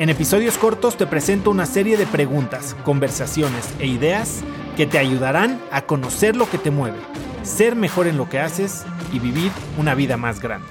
En 0.00 0.08
episodios 0.08 0.56
cortos 0.56 0.96
te 0.96 1.06
presento 1.06 1.50
una 1.50 1.66
serie 1.66 1.98
de 1.98 2.06
preguntas, 2.06 2.74
conversaciones 2.84 3.68
e 3.80 3.86
ideas 3.86 4.40
que 4.74 4.86
te 4.86 4.96
ayudarán 4.96 5.60
a 5.70 5.82
conocer 5.82 6.36
lo 6.36 6.48
que 6.48 6.56
te 6.56 6.70
mueve, 6.70 6.96
ser 7.42 7.76
mejor 7.76 8.06
en 8.06 8.16
lo 8.16 8.26
que 8.26 8.38
haces 8.38 8.86
y 9.12 9.18
vivir 9.18 9.52
una 9.76 9.94
vida 9.94 10.16
más 10.16 10.40
grande. 10.40 10.68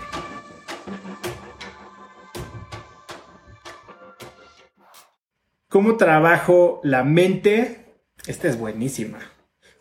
¿Cómo 5.68 5.96
trabajo 5.98 6.82
la 6.84 7.04
mente? 7.04 7.86
Esta 8.26 8.48
es 8.48 8.58
buenísima. 8.58 9.20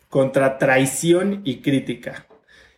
Contra 0.09 0.59
traición 0.59 1.41
y 1.43 1.61
crítica. 1.61 2.27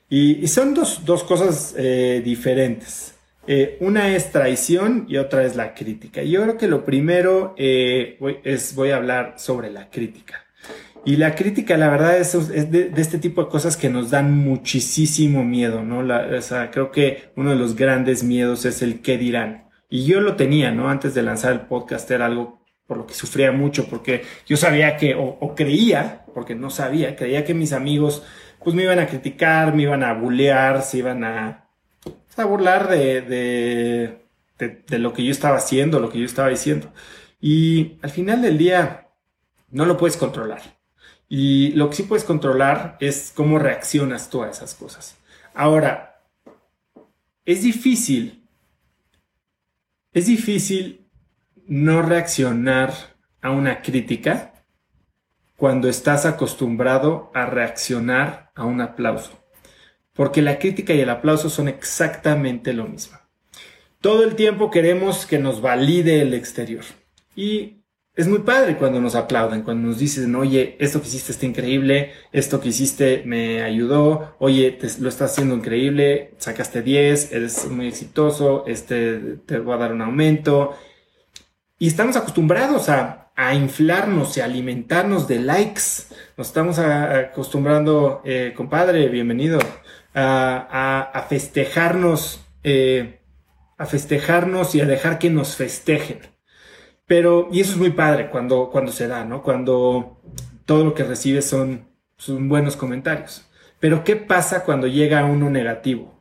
Y, 0.08 0.48
son 0.48 0.74
dos, 0.74 1.02
cosas 1.26 1.76
eh, 1.78 2.22
diferentes. 2.24 3.16
Eh, 3.48 3.78
una 3.80 4.16
es 4.16 4.32
traición 4.32 5.06
y 5.08 5.18
otra 5.18 5.44
es 5.44 5.56
la 5.56 5.74
crítica. 5.74 6.22
Yo 6.24 6.44
creo 6.44 6.58
que 6.58 6.68
lo 6.68 6.86
primero 6.86 7.56
eh, 7.58 8.20
es 8.44 8.76
voy 8.76 8.92
a 8.92 8.98
hablar 8.98 9.36
sobre 9.38 9.72
la 9.72 9.90
crítica. 9.90 10.46
Y 11.04 11.16
la 11.16 11.34
crítica, 11.34 11.78
la 11.78 11.90
verdad, 11.90 12.18
es, 12.20 12.32
de, 12.72 12.92
este 12.96 13.18
tipo 13.18 13.44
de 13.44 13.50
cosas 13.50 13.76
que 13.76 13.90
nos 13.90 14.12
dan 14.12 14.38
muchísimo 14.38 15.44
miedo, 15.44 15.84
¿no? 15.84 16.00
o 16.00 16.42
sea, 16.42 16.70
creo 16.70 16.92
que 16.92 17.32
uno 17.36 17.50
de 17.50 17.56
los 17.56 17.76
grandes 17.76 18.24
miedos 18.24 18.66
es 18.66 18.84
el 18.84 19.02
qué 19.02 19.18
dirán. 19.18 19.70
Y 19.90 20.06
yo 20.06 20.22
lo 20.22 20.36
tenía, 20.36 20.72
¿no? 20.72 20.90
Antes 20.90 21.16
de 21.16 21.24
lanzar 21.24 21.54
el 21.54 21.62
podcast 21.62 22.10
era 22.12 22.28
algo 22.28 22.62
por 22.86 22.98
lo 22.98 23.08
que 23.08 23.14
sufría 23.14 23.52
mucho, 23.52 23.88
porque 23.88 24.24
yo 24.46 24.58
sabía 24.58 24.96
que, 24.98 25.16
o, 25.16 25.56
creía, 25.56 26.26
porque 26.34 26.56
no 26.56 26.70
sabía, 26.70 27.16
creía 27.16 27.46
que 27.46 27.54
mis 27.54 27.74
amigos, 27.74 28.24
pues 28.64 28.76
me 28.76 28.84
iban 28.84 29.00
a 29.00 29.08
criticar, 29.08 29.74
me 29.74 29.84
iban 29.84 30.04
a 30.04 30.14
bulear, 30.14 30.82
se 30.84 31.00
iban 31.00 31.24
a, 31.24 31.61
a 32.42 32.46
burlar 32.46 32.90
de, 32.90 33.22
de, 33.22 34.84
de, 34.88 35.00
lo 35.00 35.14
que 35.14 35.24
yo 35.24 35.32
estaba 35.32 35.58
haciendo, 35.58 36.00
lo 36.00 36.10
que 36.10 36.20
yo 36.20 36.26
estaba 36.26 36.50
diciendo. 36.50 36.92
Y 37.40 37.98
al 38.02 38.12
final 38.12 38.42
del 38.42 38.58
día, 38.58 39.08
no 39.70 39.86
lo 39.86 39.98
puedes 39.98 40.18
controlar. 40.18 40.62
Y 41.30 41.72
lo 41.72 41.90
que 41.90 41.96
sí 41.96 42.04
puedes 42.04 42.26
controlar 42.26 42.98
es 43.00 43.32
cómo 43.34 43.58
reaccionas 43.58 44.30
tú 44.30 44.44
a 44.44 44.50
esas 44.50 44.76
cosas. 44.76 45.18
Ahora, 45.54 46.22
es 47.46 47.64
difícil, 47.64 48.48
es 50.14 50.28
difícil 50.28 51.10
no 51.68 52.02
reaccionar 52.02 52.94
a 53.42 53.52
una 53.52 53.82
crítica 53.82 54.54
cuando 55.56 55.88
estás 55.88 56.26
acostumbrado 56.26 57.32
a 57.34 57.46
reaccionar 57.46 58.52
a 58.56 58.66
un 58.66 58.82
aplauso. 58.82 59.32
Porque 60.14 60.42
la 60.42 60.60
crítica 60.60 60.94
y 60.94 61.00
el 61.00 61.10
aplauso 61.10 61.50
son 61.50 61.68
exactamente 61.68 62.74
lo 62.74 62.88
mismo. 62.88 63.18
Todo 64.02 64.24
el 64.24 64.36
tiempo 64.36 64.72
queremos 64.72 65.26
que 65.26 65.40
nos 65.40 65.62
valide 65.62 66.22
el 66.22 66.34
exterior. 66.34 66.84
Y 67.36 67.82
es 68.14 68.28
muy 68.28 68.40
padre 68.40 68.78
cuando 68.78 69.00
nos 69.00 69.16
aplauden, 69.16 69.62
cuando 69.62 69.88
nos 69.88 70.00
dicen, 70.00 70.36
oye, 70.36 70.76
esto 70.80 71.02
que 71.02 71.08
hiciste 71.08 71.32
está 71.32 71.46
increíble, 71.46 72.12
esto 72.34 72.60
que 72.60 72.70
hiciste 72.70 73.24
me 73.26 73.62
ayudó, 73.62 74.36
oye, 74.40 74.78
lo 75.00 75.08
estás 75.08 75.32
haciendo 75.32 75.56
increíble, 75.56 76.34
sacaste 76.38 76.82
10, 76.82 77.32
eres 77.32 77.70
muy 77.70 77.88
exitoso, 77.88 78.66
este, 78.68 79.38
te 79.46 79.60
voy 79.60 79.76
a 79.76 79.78
dar 79.78 79.94
un 79.94 80.02
aumento. 80.02 80.76
Y 81.80 81.88
estamos 81.88 82.18
acostumbrados 82.18 82.90
a, 82.90 83.21
a 83.42 83.56
inflarnos 83.56 84.38
y 84.38 84.42
alimentarnos 84.42 85.28
de 85.28 85.40
likes. 85.40 85.82
Nos 86.38 86.50
estamos 86.50 86.78
acostumbrando, 86.78 88.22
eh, 88.24 88.54
compadre, 88.56 89.10
bienvenido, 89.10 89.58
a, 90.14 91.10
a, 91.12 91.22
festejarnos, 91.24 92.46
eh, 92.64 93.20
a 93.80 93.88
festejarnos 93.88 94.76
y 94.76 94.82
a 94.82 94.86
dejar 94.86 95.18
que 95.18 95.32
nos 95.32 95.56
festejen. 95.56 96.20
Pero, 97.08 97.50
y 97.52 97.62
eso 97.62 97.72
es 97.72 97.78
muy 97.80 97.90
padre 97.90 98.30
cuando, 98.30 98.70
cuando 98.70 98.92
se 98.92 99.08
da, 99.08 99.26
¿no? 99.26 99.42
Cuando 99.42 100.22
todo 100.68 100.86
lo 100.86 100.94
que 100.94 101.04
recibes 101.04 101.50
son, 101.50 101.88
son 102.18 102.48
buenos 102.48 102.76
comentarios. 102.76 103.50
Pero, 103.80 104.04
¿qué 104.04 104.18
pasa 104.18 104.64
cuando 104.64 104.86
llega 104.86 105.26
uno 105.26 105.50
negativo? 105.50 106.21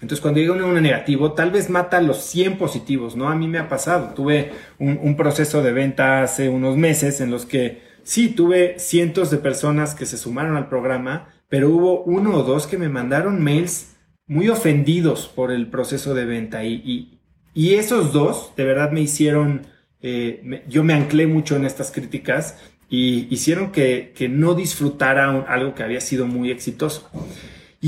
Entonces, 0.00 0.20
cuando 0.20 0.40
llega 0.40 0.52
uno 0.52 0.80
negativo, 0.80 1.32
tal 1.32 1.50
vez 1.50 1.70
mata 1.70 1.98
a 1.98 2.02
los 2.02 2.18
100 2.18 2.58
positivos, 2.58 3.16
¿no? 3.16 3.28
A 3.28 3.34
mí 3.34 3.48
me 3.48 3.58
ha 3.58 3.68
pasado. 3.68 4.12
Tuve 4.14 4.52
un, 4.78 5.16
proceso 5.16 5.62
de 5.62 5.72
venta 5.72 6.22
hace 6.22 6.48
unos 6.48 6.76
meses 6.76 7.20
en 7.20 7.30
los 7.30 7.46
que 7.46 7.82
sí, 8.02 8.28
tuve 8.28 8.78
cientos 8.78 9.30
de 9.30 9.38
personas 9.38 9.94
que 9.94 10.06
se 10.06 10.18
sumaron 10.18 10.56
al 10.56 10.68
programa, 10.68 11.34
pero 11.48 11.70
hubo 11.70 12.02
uno 12.02 12.34
o 12.34 12.42
dos 12.42 12.66
que 12.66 12.76
me 12.76 12.88
mandaron 12.88 13.42
mails 13.42 13.96
muy 14.26 14.48
ofendidos 14.48 15.28
por 15.28 15.50
el 15.50 15.68
proceso 15.68 16.14
de 16.14 16.26
venta. 16.26 16.62
Y 16.64 17.18
esos 17.54 18.12
dos, 18.12 18.52
de 18.54 18.64
verdad, 18.64 18.90
me 18.90 19.00
hicieron 19.00 19.66
eh, 20.08 20.62
yo 20.68 20.84
me 20.84 20.94
anclé 20.94 21.26
mucho 21.26 21.56
en 21.56 21.64
estas 21.64 21.90
críticas 21.90 22.58
y 22.88 23.26
hicieron 23.34 23.72
que, 23.72 24.14
no 24.30 24.54
disfrutara 24.54 25.44
algo 25.48 25.74
que 25.74 25.82
había 25.82 26.00
sido 26.00 26.26
muy 26.26 26.50
exitoso. 26.50 27.10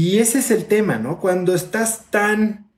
Y 0.01 0.21
ese 0.21 0.39
es 0.39 0.53
el 0.53 0.67
tema, 0.67 0.97
¿no? 1.01 1.19
Cuando 1.19 1.57
estás 1.57 2.05
tan 2.09 2.71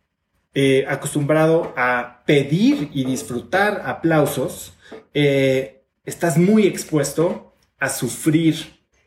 eh, 0.55 0.87
acostumbrado 0.89 1.75
a 1.77 2.23
pedir 2.25 2.89
y 2.95 3.05
disfrutar 3.05 3.83
aplausos, 3.85 4.73
eh, 5.13 5.85
estás 6.07 6.39
muy 6.39 6.67
expuesto 6.67 7.53
a 7.79 7.91
sufrir 7.91 8.57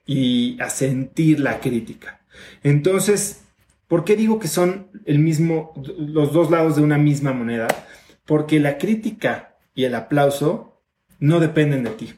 y 0.05 0.61
a 0.61 0.69
sentir 0.69 1.39
la 1.39 1.59
crítica. 1.59 2.21
Entonces, 2.61 3.45
¿por 3.87 4.05
qué 4.05 4.15
digo 4.15 4.37
que 4.37 4.47
son 4.47 4.91
el 5.05 5.17
mismo, 5.17 5.73
los 5.97 6.33
dos 6.33 6.51
lados 6.51 6.75
de 6.75 6.83
una 6.83 6.99
misma 6.99 7.33
moneda? 7.33 7.67
Porque 8.27 8.59
la 8.59 8.77
crítica 8.77 9.57
y 9.73 9.85
el 9.85 9.95
aplauso 9.95 10.83
no 11.17 11.39
dependen 11.39 11.83
de 11.83 11.89
ti. 11.89 12.13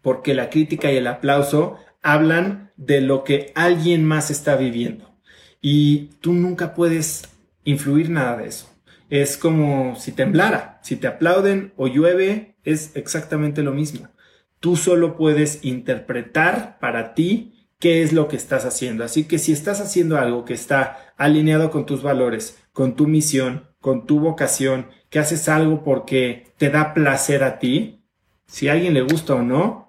Porque 0.00 0.32
la 0.32 0.48
crítica 0.48 0.90
y 0.90 0.96
el 0.96 1.06
aplauso 1.06 1.76
hablan 2.06 2.70
de 2.76 3.00
lo 3.00 3.24
que 3.24 3.50
alguien 3.56 4.04
más 4.04 4.30
está 4.30 4.54
viviendo. 4.54 5.18
Y 5.60 6.10
tú 6.20 6.32
nunca 6.32 6.72
puedes 6.72 7.24
influir 7.64 8.10
nada 8.10 8.36
de 8.36 8.46
eso. 8.46 8.70
Es 9.10 9.36
como 9.36 9.96
si 9.96 10.12
temblara. 10.12 10.78
Si 10.82 10.94
te 10.94 11.08
aplauden 11.08 11.72
o 11.76 11.88
llueve, 11.88 12.56
es 12.62 12.94
exactamente 12.94 13.64
lo 13.64 13.72
mismo. 13.72 14.08
Tú 14.60 14.76
solo 14.76 15.16
puedes 15.16 15.64
interpretar 15.64 16.78
para 16.78 17.12
ti 17.14 17.70
qué 17.80 18.02
es 18.02 18.12
lo 18.12 18.28
que 18.28 18.36
estás 18.36 18.64
haciendo. 18.64 19.02
Así 19.02 19.24
que 19.24 19.40
si 19.40 19.52
estás 19.52 19.80
haciendo 19.80 20.16
algo 20.16 20.44
que 20.44 20.54
está 20.54 21.12
alineado 21.16 21.72
con 21.72 21.86
tus 21.86 22.02
valores, 22.02 22.56
con 22.72 22.94
tu 22.94 23.08
misión, 23.08 23.66
con 23.80 24.06
tu 24.06 24.20
vocación 24.20 24.86
que 25.10 25.18
haces 25.18 25.48
algo 25.48 25.82
porque 25.82 26.52
te 26.56 26.70
da 26.70 26.94
placer 26.94 27.42
a 27.42 27.58
ti, 27.58 28.04
si 28.46 28.68
a 28.68 28.72
alguien 28.72 28.94
le 28.94 29.02
gusta 29.02 29.34
o 29.34 29.42
no, 29.42 29.85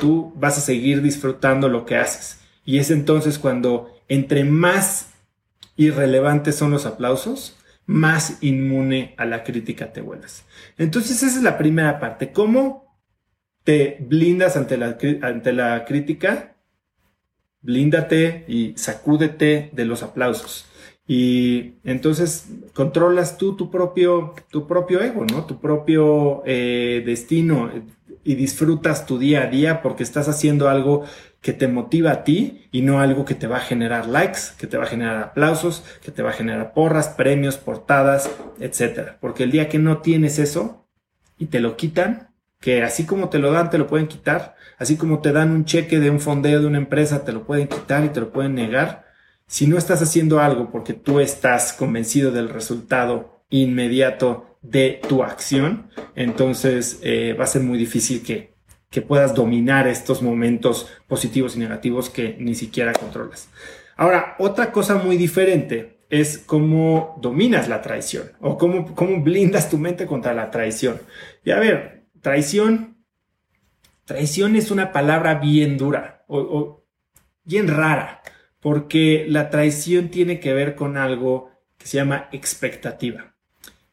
tú 0.00 0.32
vas 0.36 0.58
a 0.58 0.60
seguir 0.60 1.02
disfrutando 1.02 1.68
lo 1.68 1.86
que 1.86 1.96
haces. 1.96 2.40
Y 2.64 2.78
es 2.78 2.90
entonces 2.90 3.38
cuando 3.38 3.90
entre 4.08 4.44
más 4.44 5.10
irrelevantes 5.76 6.56
son 6.56 6.70
los 6.70 6.86
aplausos, 6.86 7.56
más 7.86 8.38
inmune 8.40 9.14
a 9.18 9.24
la 9.24 9.42
crítica 9.42 9.92
te 9.92 10.00
vuelves. 10.00 10.44
Entonces 10.78 11.22
esa 11.22 11.38
es 11.38 11.42
la 11.42 11.58
primera 11.58 11.98
parte. 11.98 12.32
¿Cómo 12.32 12.96
te 13.64 13.98
blindas 14.00 14.56
ante 14.56 14.76
la, 14.76 14.96
ante 15.22 15.52
la 15.52 15.84
crítica? 15.84 16.56
Blíndate 17.62 18.44
y 18.48 18.74
sacúdete 18.76 19.70
de 19.72 19.84
los 19.84 20.02
aplausos. 20.02 20.66
Y 21.06 21.74
entonces 21.82 22.46
controlas 22.72 23.36
tú 23.36 23.56
tu 23.56 23.70
propio, 23.70 24.34
tu 24.50 24.68
propio 24.68 25.02
ego, 25.02 25.24
¿no? 25.24 25.44
Tu 25.44 25.60
propio 25.60 26.42
eh, 26.46 27.02
destino 27.04 27.70
y 28.24 28.34
disfrutas 28.34 29.06
tu 29.06 29.18
día 29.18 29.42
a 29.42 29.46
día 29.46 29.82
porque 29.82 30.02
estás 30.02 30.28
haciendo 30.28 30.68
algo 30.68 31.04
que 31.40 31.52
te 31.52 31.68
motiva 31.68 32.10
a 32.10 32.24
ti 32.24 32.68
y 32.70 32.82
no 32.82 33.00
algo 33.00 33.24
que 33.24 33.34
te 33.34 33.46
va 33.46 33.58
a 33.58 33.60
generar 33.60 34.06
likes, 34.06 34.40
que 34.58 34.66
te 34.66 34.76
va 34.76 34.84
a 34.84 34.88
generar 34.88 35.22
aplausos, 35.22 35.84
que 36.02 36.10
te 36.10 36.22
va 36.22 36.30
a 36.30 36.34
generar 36.34 36.74
porras, 36.74 37.08
premios, 37.08 37.56
portadas, 37.56 38.30
etcétera. 38.58 39.18
Porque 39.20 39.44
el 39.44 39.50
día 39.50 39.68
que 39.68 39.78
no 39.78 39.98
tienes 39.98 40.38
eso 40.38 40.86
y 41.38 41.46
te 41.46 41.60
lo 41.60 41.76
quitan, 41.76 42.28
que 42.60 42.82
así 42.82 43.04
como 43.06 43.30
te 43.30 43.38
lo 43.38 43.52
dan, 43.52 43.70
te 43.70 43.78
lo 43.78 43.86
pueden 43.86 44.06
quitar, 44.06 44.54
así 44.78 44.96
como 44.96 45.20
te 45.20 45.32
dan 45.32 45.50
un 45.50 45.64
cheque 45.64 45.98
de 45.98 46.10
un 46.10 46.20
fondeo 46.20 46.60
de 46.60 46.66
una 46.66 46.78
empresa, 46.78 47.24
te 47.24 47.32
lo 47.32 47.44
pueden 47.44 47.68
quitar 47.68 48.04
y 48.04 48.10
te 48.10 48.20
lo 48.20 48.32
pueden 48.32 48.54
negar 48.54 49.10
si 49.50 49.66
no 49.66 49.76
estás 49.76 50.00
haciendo 50.00 50.38
algo 50.38 50.70
porque 50.70 50.92
tú 50.92 51.18
estás 51.18 51.72
convencido 51.72 52.30
del 52.30 52.48
resultado 52.48 53.42
inmediato 53.50 54.49
de 54.62 55.00
tu 55.08 55.22
acción, 55.22 55.90
entonces 56.14 57.00
eh, 57.02 57.34
va 57.38 57.44
a 57.44 57.48
ser 57.48 57.62
muy 57.62 57.78
difícil 57.78 58.22
que, 58.22 58.54
que 58.90 59.02
puedas 59.02 59.34
dominar 59.34 59.88
estos 59.88 60.22
momentos 60.22 60.88
positivos 61.08 61.56
y 61.56 61.60
negativos 61.60 62.10
que 62.10 62.36
ni 62.38 62.54
siquiera 62.54 62.92
controlas. 62.92 63.48
Ahora, 63.96 64.36
otra 64.38 64.72
cosa 64.72 64.96
muy 64.96 65.16
diferente 65.16 66.00
es 66.10 66.38
cómo 66.38 67.18
dominas 67.22 67.68
la 67.68 67.82
traición 67.82 68.32
o 68.40 68.58
cómo, 68.58 68.94
cómo 68.94 69.22
blindas 69.22 69.70
tu 69.70 69.78
mente 69.78 70.06
contra 70.06 70.34
la 70.34 70.50
traición. 70.50 71.00
Y 71.44 71.52
a 71.52 71.60
ver, 71.60 72.06
traición, 72.20 73.04
traición 74.04 74.56
es 74.56 74.70
una 74.70 74.92
palabra 74.92 75.36
bien 75.36 75.78
dura 75.78 76.24
o, 76.26 76.84
bien 77.44 77.68
rara, 77.68 78.22
porque 78.60 79.24
la 79.28 79.50
traición 79.50 80.08
tiene 80.08 80.40
que 80.40 80.52
ver 80.52 80.74
con 80.74 80.96
algo 80.96 81.50
que 81.78 81.86
se 81.86 81.96
llama 81.96 82.28
expectativa. 82.32 83.34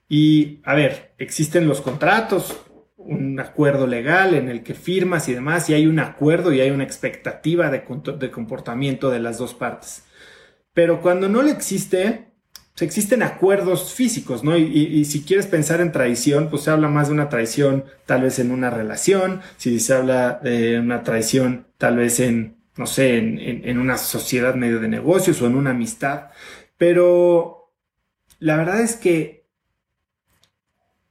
Y 0.09 0.61
a 0.63 0.73
ver, 0.73 1.13
existen 1.17 1.67
los 1.67 1.81
contratos, 1.81 2.57
un 2.97 3.39
acuerdo 3.39 3.87
legal 3.87 4.33
en 4.33 4.49
el 4.49 4.63
que 4.63 4.73
firmas 4.73 5.27
y 5.29 5.33
demás, 5.33 5.69
y 5.69 5.73
hay 5.73 5.87
un 5.87 5.99
acuerdo 5.99 6.53
y 6.53 6.61
hay 6.61 6.71
una 6.71 6.83
expectativa 6.83 7.69
de, 7.69 7.83
comportamiento 8.31 9.09
de 9.09 9.19
las 9.19 9.37
dos 9.37 9.53
partes. 9.53 10.03
Pero 10.73 11.01
cuando 11.01 11.27
no 11.27 11.41
le 11.41 11.51
existe, 11.51 12.27
pues 12.73 12.83
existen 12.83 13.23
acuerdos 13.23 13.93
físicos, 13.93 14.43
¿no? 14.43 14.57
Y, 14.57 15.03
si 15.05 15.23
quieres 15.23 15.47
pensar 15.47 15.81
en 15.81 15.91
traición, 15.91 16.49
pues 16.49 16.63
se 16.63 16.71
habla 16.71 16.87
más 16.87 17.07
de 17.07 17.13
una 17.13 17.29
traición 17.29 17.85
tal 18.05 18.21
vez 18.23 18.39
en 18.39 18.51
una 18.51 18.69
relación, 18.69 19.41
si 19.57 19.79
se 19.79 19.93
habla 19.93 20.39
de 20.43 20.79
una 20.79 21.03
traición 21.03 21.67
tal 21.77 21.97
vez 21.97 22.19
en, 22.19 22.57
no 22.75 22.85
sé, 22.87 23.17
en, 23.17 23.39
en 23.39 23.79
una 23.79 23.97
sociedad 23.97 24.55
medio 24.55 24.79
de 24.79 24.87
negocios 24.87 25.41
o 25.41 25.47
en 25.47 25.55
una 25.55 25.71
amistad. 25.71 26.29
Pero 26.77 27.73
la 28.39 28.57
verdad 28.57 28.81
es 28.81 28.95
que 28.95 29.46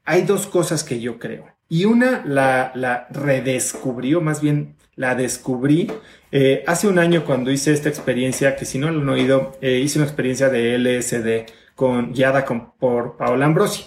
hay 0.07 0.23
dos 0.23 0.47
cosas 0.47 0.85
que 0.85 1.01
yo 1.01 1.19
creo. 1.19 1.45
Y 1.69 1.85
una 1.85 2.25
la, 2.25 3.09
redescubrió, 3.11 4.21
más 4.21 4.41
bien 4.41 4.77
la 4.95 5.15
descubrí 5.15 5.89
eh, 6.33 6.65
hace 6.67 6.89
un 6.89 6.99
año 6.99 7.25
cuando 7.25 7.51
hice 7.51 7.73
esta 7.73 7.89
experiencia, 7.89 8.57
que 8.57 8.65
si 8.65 8.79
no 8.79 8.91
lo 8.91 9.01
han 9.01 9.09
oído, 9.09 9.59
eh, 9.61 9.81
hice 9.81 9.99
una 9.99 10.07
experiencia 10.07 10.49
de 10.49 10.79
LSD 10.79 11.53
con, 11.75 12.13
guiada 12.13 12.45
por 12.79 13.17
Paola 13.17 13.47
Ambrosi. 13.47 13.85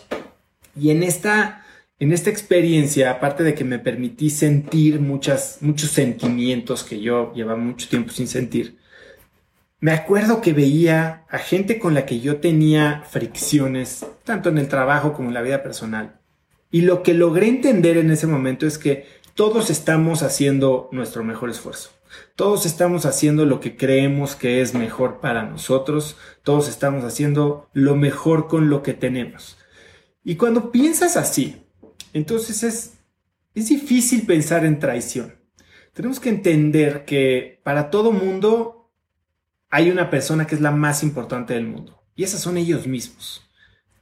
Y 0.76 0.92
en 0.92 1.04
esta, 1.04 1.66
en 2.00 2.12
esta 2.12 2.30
experiencia, 2.30 3.12
aparte 3.12 3.44
de 3.44 3.56
que 3.56 3.64
me 3.64 3.80
permití 3.80 4.30
sentir 4.30 5.00
muchas, 5.00 5.60
muchos 5.62 5.90
sentimientos 5.92 6.84
que 6.84 7.00
yo 7.00 7.34
llevaba 7.34 7.58
mucho 7.58 7.88
tiempo 7.88 8.12
sin 8.12 8.28
sentir, 8.28 8.78
me 9.82 9.92
acuerdo 9.92 10.42
que 10.42 10.54
veía 10.54 11.26
a 11.30 11.38
gente 11.38 11.80
con 11.80 11.94
la 11.94 12.06
que 12.06 12.20
yo 12.20 12.38
tenía 12.38 13.04
fricciones, 13.10 14.06
tanto 14.24 14.50
en 14.50 14.58
el 14.58 14.68
trabajo 14.68 15.14
como 15.14 15.30
en 15.30 15.34
la 15.34 15.42
vida 15.42 15.64
personal. 15.64 16.20
Y 16.70 16.82
lo 16.82 17.02
que 17.02 17.14
logré 17.14 17.48
entender 17.48 17.98
en 17.98 18.12
ese 18.12 18.28
momento 18.28 18.68
es 18.68 18.78
que 18.78 19.08
todos 19.36 19.70
estamos 19.70 20.22
haciendo 20.22 20.90
nuestro 20.92 21.24
mejor 21.24 21.50
esfuerzo. 21.50 21.92
Todos 22.36 22.66
estamos 22.66 23.06
haciendo 23.06 23.46
lo 23.46 23.60
que 23.60 23.78
creemos 23.78 24.36
que 24.36 24.62
es 24.62 24.74
mejor 24.74 25.20
para 25.22 25.44
nosotros. 25.44 26.18
Todos 26.44 26.68
estamos 26.68 27.06
haciendo 27.06 27.70
lo 27.72 27.96
mejor 27.96 28.48
con 28.48 28.70
lo 28.70 28.84
que 28.84 28.94
tenemos. 28.94 29.58
Y 30.24 30.36
cuando 30.36 30.72
piensas 30.72 31.16
así, 31.16 31.64
entonces 32.14 32.64
es, 32.64 32.98
es 33.56 33.70
difícil 33.70 34.26
pensar 34.26 34.66
en 34.66 34.80
traición. 34.80 35.36
Tenemos 35.94 36.20
que 36.20 36.30
entender 36.30 37.06
que 37.06 37.62
para 37.64 37.90
todo 37.90 38.12
mundo 38.12 38.79
hay 39.70 39.90
una 39.90 40.10
persona 40.10 40.48
que 40.48 40.56
es 40.56 40.62
la 40.62 40.72
más 40.72 41.04
importante 41.04 41.54
del 41.54 41.68
mundo. 41.68 42.04
Y 42.16 42.24
esas 42.24 42.42
son 42.42 42.58
ellos 42.58 42.88
mismos. 42.88 43.50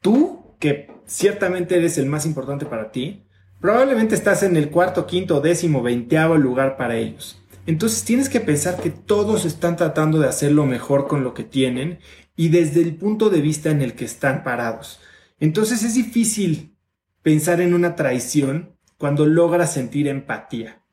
Tú, 0.01 0.55
que 0.59 0.91
ciertamente 1.05 1.77
eres 1.77 1.97
el 1.97 2.05
más 2.05 2.25
importante 2.25 2.65
para 2.65 2.91
ti, 2.91 3.27
Probablemente 3.59 4.13
estás 4.13 4.43
en 4.43 4.55
el 4.55 4.69
cuarto, 4.69 5.07
quinto, 5.07 5.41
décimo, 5.41 5.81
veinteavo 5.81 6.37
lugar 6.37 6.77
para 6.77 6.95
ellos. 6.95 7.41
Entonces 7.65 8.03
tienes 8.03 8.29
que 8.29 8.39
pensar 8.39 8.79
que 8.79 8.91
todos 8.91 9.45
están 9.45 9.75
tratando 9.75 10.19
de 10.19 10.27
hacer 10.27 10.51
lo 10.51 10.65
mejor 10.65 11.07
con 11.07 11.23
lo 11.23 11.33
que 11.33 11.43
tienen 11.43 11.99
y 12.35 12.49
desde 12.49 12.81
el 12.81 12.95
punto 12.95 13.29
de 13.31 13.41
vista 13.41 13.71
en 13.71 13.81
el 13.81 13.93
que 13.93 14.05
están 14.05 14.43
parados. 14.43 14.99
Entonces 15.39 15.83
es 15.83 15.95
difícil 15.95 16.77
pensar 17.23 17.59
en 17.59 17.73
una 17.73 17.95
traición 17.95 18.77
cuando 18.99 19.25
logras 19.25 19.73
sentir 19.73 20.07
empatía. 20.07 20.83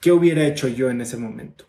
¿Qué 0.00 0.10
hubiera 0.10 0.46
hecho 0.46 0.66
yo 0.66 0.88
en 0.88 1.02
ese 1.02 1.18
momento? 1.18 1.66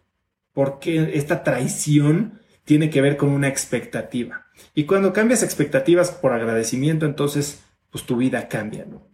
Porque 0.54 1.12
esta 1.13 1.44
traición 1.44 2.40
tiene 2.63 2.90
que 2.90 3.01
ver 3.01 3.18
con 3.18 3.30
una 3.30 3.48
expectativa. 3.48 4.48
Y 4.75 4.86
cuando 4.86 5.13
cambias 5.13 5.44
expectativas 5.44 6.12
por 6.12 6.34
agradecimiento, 6.34 7.06
entonces 7.06 7.63
pues 7.92 8.06
tu 8.06 8.18
vida 8.18 8.48
cambia, 8.48 8.86
¿no? 8.86 9.07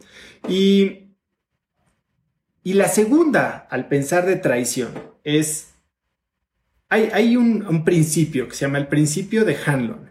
Y 0.50 1.06
y 2.66 2.74
la 2.74 2.88
segunda, 2.88 3.68
al 3.70 3.88
pensar 3.88 4.26
de 4.26 4.38
traición, 4.38 4.92
es, 5.24 5.76
hay, 6.90 7.38
un, 7.38 7.86
principio 7.86 8.48
que 8.48 8.56
se 8.56 8.66
llama 8.66 8.80
el 8.80 8.88
principio 8.88 9.46
de 9.46 9.56
Hanlon. 9.56 10.10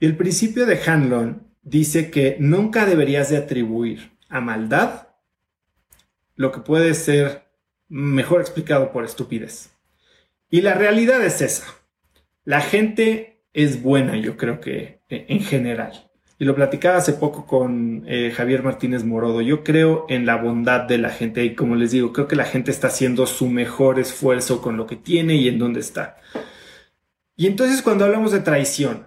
Y 0.00 0.06
el 0.06 0.16
principio 0.16 0.66
de 0.66 0.80
Hanlon 0.84 1.46
dice 1.62 2.10
que 2.10 2.36
nunca 2.40 2.86
deberías 2.86 3.30
de 3.30 3.36
atribuir 3.36 4.18
a 4.28 4.40
maldad 4.40 5.10
lo 6.34 6.50
que 6.50 6.58
puede 6.58 6.94
ser 6.94 7.44
mejor 7.88 8.40
explicado 8.40 8.90
por 8.90 9.04
estupidez. 9.04 9.70
Y 10.52 10.60
la 10.60 10.74
realidad 10.74 11.20
es 11.24 11.42
esa. 11.42 11.64
La 12.44 12.60
gente 12.60 13.42
es 13.52 13.82
buena, 13.82 14.16
yo 14.16 14.36
creo 14.36 14.60
que 14.60 15.00
en 15.08 15.40
general 15.40 16.12
y 16.42 16.44
lo 16.44 16.56
platicaba 16.56 16.96
hace 16.96 17.12
poco 17.12 17.46
con 17.46 18.02
eh, 18.04 18.32
Javier 18.34 18.64
Martínez 18.64 19.04
Morodo. 19.04 19.42
Yo 19.42 19.62
creo 19.62 20.06
en 20.08 20.26
la 20.26 20.34
bondad 20.34 20.80
de 20.80 20.98
la 20.98 21.10
gente 21.10 21.44
y 21.44 21.54
como 21.54 21.76
les 21.76 21.92
digo, 21.92 22.12
creo 22.12 22.26
que 22.26 22.34
la 22.34 22.46
gente 22.46 22.72
está 22.72 22.88
haciendo 22.88 23.28
su 23.28 23.46
mejor 23.46 24.00
esfuerzo 24.00 24.60
con 24.60 24.76
lo 24.76 24.88
que 24.88 24.96
tiene 24.96 25.36
y 25.36 25.46
en 25.46 25.60
dónde 25.60 25.78
está. 25.78 26.16
Y 27.36 27.46
entonces 27.46 27.80
cuando 27.80 28.06
hablamos 28.06 28.32
de 28.32 28.40
traición, 28.40 29.06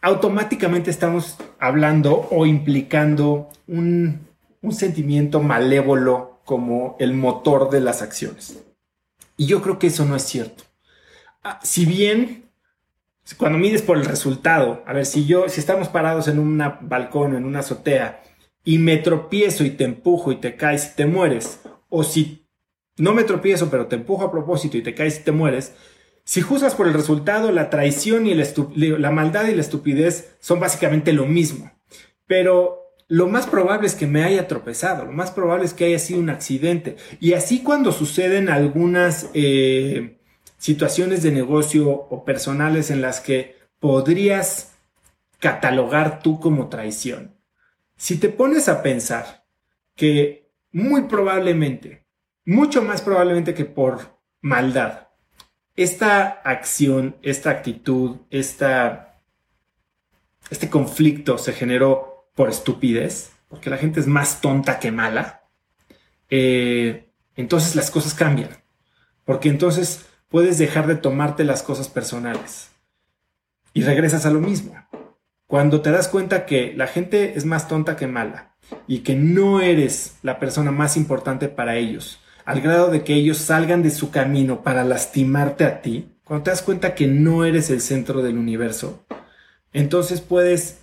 automáticamente 0.00 0.90
estamos 0.90 1.36
hablando 1.58 2.26
o 2.30 2.46
implicando 2.46 3.50
un 3.66 4.26
sentimiento 4.70 5.42
malévolo 5.42 6.40
como 6.46 6.96
el 6.98 7.12
motor 7.12 7.68
de 7.68 7.80
las 7.82 8.00
acciones. 8.00 8.64
Y 9.36 9.46
yo 9.46 9.62
creo 9.62 9.78
que 9.78 9.88
eso 9.88 10.04
no 10.04 10.16
es 10.16 10.22
cierto. 10.22 10.64
Ah, 11.42 11.60
si 11.62 11.84
bien 11.84 12.46
cuando 13.34 13.58
mides 13.58 13.82
por 13.82 13.96
el 13.96 14.04
resultado, 14.04 14.84
a 14.86 14.92
ver, 14.92 15.04
si 15.04 15.26
yo, 15.26 15.48
si 15.48 15.58
estamos 15.58 15.88
parados 15.88 16.28
en 16.28 16.38
un 16.38 16.62
balcón 16.82 17.34
o 17.34 17.36
en 17.36 17.44
una 17.44 17.58
azotea 17.58 18.22
y 18.64 18.78
me 18.78 18.98
tropiezo 18.98 19.64
y 19.64 19.70
te 19.70 19.84
empujo 19.84 20.30
y 20.30 20.36
te 20.36 20.56
caes 20.56 20.92
y 20.92 20.96
te 20.96 21.06
mueres, 21.06 21.60
o 21.88 22.04
si 22.04 22.46
no 22.96 23.14
me 23.14 23.24
tropiezo 23.24 23.68
pero 23.68 23.86
te 23.86 23.96
empujo 23.96 24.24
a 24.24 24.30
propósito 24.30 24.76
y 24.76 24.82
te 24.82 24.94
caes 24.94 25.18
y 25.18 25.24
te 25.24 25.32
mueres, 25.32 25.74
si 26.24 26.40
juzgas 26.40 26.74
por 26.74 26.86
el 26.86 26.94
resultado, 26.94 27.52
la 27.52 27.70
traición 27.70 28.26
y 28.26 28.34
la 28.34 29.10
maldad 29.10 29.48
y 29.48 29.54
la 29.54 29.60
estupidez 29.60 30.36
son 30.40 30.58
básicamente 30.58 31.12
lo 31.12 31.24
mismo. 31.26 31.70
Pero 32.26 32.85
lo 33.08 33.28
más 33.28 33.46
probable 33.46 33.86
es 33.86 33.94
que 33.94 34.06
me 34.06 34.24
haya 34.24 34.48
tropezado, 34.48 35.04
lo 35.04 35.12
más 35.12 35.30
probable 35.30 35.64
es 35.64 35.74
que 35.74 35.84
haya 35.84 35.98
sido 35.98 36.20
un 36.20 36.30
accidente. 36.30 36.96
Y 37.20 37.34
así 37.34 37.62
cuando 37.62 37.92
suceden 37.92 38.48
algunas... 38.48 39.30
Eh, 39.34 40.16
situaciones 40.58 41.22
de 41.22 41.32
negocio 41.32 41.90
o 41.90 42.24
personales 42.24 42.90
en 42.90 43.00
las 43.00 43.20
que 43.20 43.56
podrías 43.78 44.76
catalogar 45.38 46.20
tú 46.22 46.40
como 46.40 46.68
traición. 46.68 47.36
Si 47.96 48.18
te 48.18 48.28
pones 48.28 48.68
a 48.68 48.82
pensar 48.82 49.44
que 49.94 50.50
muy 50.72 51.02
probablemente, 51.02 52.06
mucho 52.44 52.82
más 52.82 53.02
probablemente 53.02 53.54
que 53.54 53.64
por 53.64 54.18
maldad, 54.40 55.08
esta 55.76 56.26
acción, 56.26 57.16
esta 57.22 57.50
actitud, 57.50 58.16
esta, 58.30 59.20
este 60.50 60.70
conflicto 60.70 61.38
se 61.38 61.52
generó 61.52 62.15
por 62.36 62.48
estupidez, 62.48 63.32
porque 63.48 63.70
la 63.70 63.78
gente 63.78 63.98
es 63.98 64.06
más 64.06 64.40
tonta 64.40 64.78
que 64.78 64.92
mala, 64.92 65.42
eh, 66.30 67.08
entonces 67.34 67.74
las 67.74 67.90
cosas 67.90 68.14
cambian. 68.14 68.50
Porque 69.24 69.48
entonces 69.48 70.06
puedes 70.28 70.58
dejar 70.58 70.86
de 70.86 70.94
tomarte 70.94 71.42
las 71.42 71.64
cosas 71.64 71.88
personales. 71.88 72.70
Y 73.72 73.82
regresas 73.82 74.24
a 74.24 74.30
lo 74.30 74.40
mismo. 74.40 74.74
Cuando 75.46 75.80
te 75.80 75.90
das 75.90 76.08
cuenta 76.08 76.46
que 76.46 76.72
la 76.76 76.86
gente 76.86 77.36
es 77.36 77.44
más 77.44 77.68
tonta 77.68 77.96
que 77.96 78.06
mala 78.06 78.56
y 78.86 79.00
que 79.00 79.14
no 79.14 79.60
eres 79.60 80.16
la 80.22 80.38
persona 80.38 80.72
más 80.72 80.96
importante 80.96 81.48
para 81.48 81.76
ellos, 81.76 82.20
al 82.44 82.60
grado 82.60 82.90
de 82.90 83.02
que 83.02 83.14
ellos 83.14 83.38
salgan 83.38 83.82
de 83.82 83.90
su 83.90 84.10
camino 84.10 84.62
para 84.62 84.84
lastimarte 84.84 85.64
a 85.64 85.82
ti, 85.82 86.16
cuando 86.24 86.44
te 86.44 86.50
das 86.50 86.62
cuenta 86.62 86.94
que 86.94 87.06
no 87.06 87.44
eres 87.44 87.70
el 87.70 87.80
centro 87.80 88.22
del 88.22 88.38
universo, 88.38 89.04
entonces 89.72 90.20
puedes, 90.20 90.80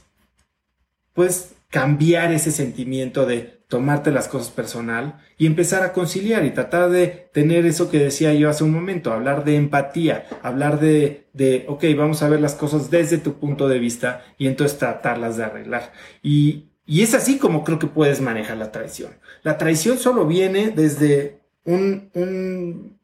puedes 1.14 1.56
cambiar 1.70 2.32
ese 2.32 2.52
sentimiento 2.52 3.26
de 3.26 3.64
tomarte 3.68 4.12
las 4.12 4.28
cosas 4.28 4.52
personal 4.52 5.18
y 5.38 5.48
empezar 5.48 5.82
a 5.82 5.92
conciliar 5.92 6.46
y 6.46 6.52
tratar 6.52 6.92
de 6.92 7.08
tener 7.34 7.66
eso 7.66 7.90
que 7.90 7.98
decía 7.98 8.34
yo 8.34 8.50
hace 8.50 8.64
un 8.64 8.72
momento, 8.72 9.12
hablar 9.12 9.44
de 9.44 9.56
empatía, 9.56 10.26
hablar 10.44 10.80
de, 10.80 11.26
de, 11.34 11.66
ok, 11.68 11.86
vamos 11.98 12.22
a 12.22 12.30
ver 12.30 12.40
las 12.40 12.54
cosas 12.54 12.92
desde 12.92 13.18
tu 13.18 13.40
punto 13.40 13.68
de 13.68 13.80
vista 13.80 14.24
y 14.38 14.46
entonces 14.46 14.78
tratarlas 14.78 15.38
de 15.38 15.46
arreglar. 15.46 15.92
Y, 16.22 16.70
y 16.86 17.02
es 17.02 17.16
así 17.16 17.40
como 17.40 17.64
creo 17.64 17.80
que 17.80 17.88
puedes 17.88 18.22
manejar 18.22 18.58
la 18.58 18.72
traición. 18.72 19.14
La 19.42 19.58
traición 19.58 19.98
solo 19.98 20.28
viene 20.28 20.70
desde 20.70 21.40
un, 21.64 22.12
un, 22.14 23.00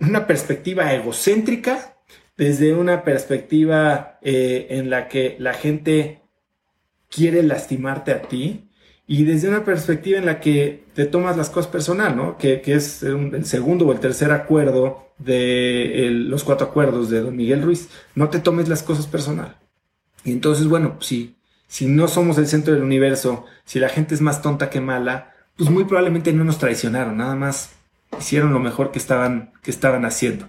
una 0.00 0.26
perspectiva 0.26 0.92
egocéntrica 0.92 1.92
desde 2.36 2.74
una 2.74 3.04
perspectiva 3.04 4.18
eh, 4.22 4.66
en 4.70 4.90
la 4.90 5.08
que 5.08 5.36
la 5.38 5.54
gente 5.54 6.21
quiere 7.12 7.42
lastimarte 7.42 8.12
a 8.12 8.22
ti 8.22 8.70
y 9.06 9.24
desde 9.24 9.48
una 9.48 9.64
perspectiva 9.64 10.18
en 10.18 10.26
la 10.26 10.40
que 10.40 10.84
te 10.94 11.04
tomas 11.04 11.36
las 11.36 11.50
cosas 11.50 11.70
personal, 11.70 12.16
¿no? 12.16 12.38
Que, 12.38 12.62
es 12.64 13.02
el 13.02 13.44
segundo 13.44 13.86
o 13.86 13.92
el 13.92 14.00
tercer 14.00 14.32
acuerdo 14.32 15.12
de 15.18 16.08
los 16.12 16.44
cuatro 16.44 16.68
acuerdos 16.68 17.10
de 17.10 17.20
don 17.20 17.36
Miguel 17.36 17.62
Ruiz. 17.62 17.88
No 18.14 18.30
te 18.30 18.38
tomes 18.38 18.68
las 18.68 18.82
cosas 18.82 19.06
personal. 19.06 19.58
Y 20.24 20.32
entonces, 20.32 20.66
bueno, 20.66 20.96
si, 21.00 21.36
si 21.66 21.86
no 21.86 22.08
somos 22.08 22.38
el 22.38 22.46
centro 22.46 22.72
del 22.72 22.82
universo, 22.82 23.44
si 23.64 23.78
la 23.80 23.88
gente 23.88 24.14
es 24.14 24.20
más 24.20 24.40
tonta 24.40 24.70
que 24.70 24.80
mala, 24.80 25.34
pues 25.56 25.68
muy 25.68 25.84
probablemente 25.84 26.32
no 26.32 26.44
nos 26.44 26.58
traicionaron, 26.58 27.18
nada 27.18 27.34
más 27.34 27.74
hicieron 28.18 28.52
lo 28.52 28.60
mejor 28.60 28.92
que 28.92 28.98
estaban, 28.98 29.52
que 29.62 29.70
estaban 29.70 30.04
haciendo. 30.04 30.48